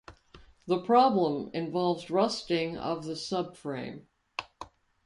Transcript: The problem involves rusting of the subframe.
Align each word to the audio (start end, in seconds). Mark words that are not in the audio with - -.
The 0.65 0.79
problem 0.81 1.51
involves 1.53 2.09
rusting 2.09 2.75
of 2.75 3.03
the 3.05 3.13
subframe. 3.13 4.07